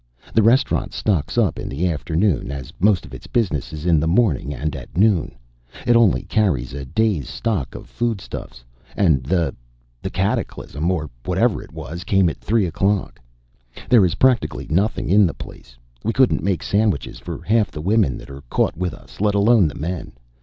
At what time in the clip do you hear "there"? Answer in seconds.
13.91-14.03